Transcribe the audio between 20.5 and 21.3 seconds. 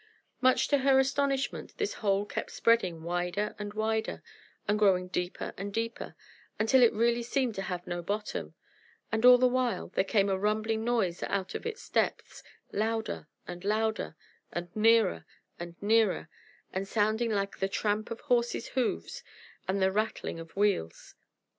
wheels.